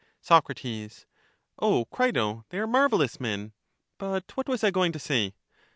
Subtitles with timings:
[0.19, 0.49] Soc.
[1.59, 3.53] O Crito, they are marvellous men;
[3.99, 5.35] but what was I going to say?